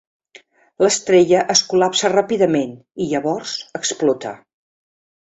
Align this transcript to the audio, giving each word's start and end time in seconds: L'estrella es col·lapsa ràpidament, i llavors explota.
L'estrella 0.83 1.41
es 1.55 1.61
col·lapsa 1.73 2.09
ràpidament, 2.13 2.73
i 3.05 3.07
llavors 3.11 3.53
explota. 3.81 4.33